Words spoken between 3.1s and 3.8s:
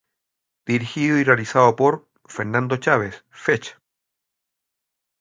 "Fech".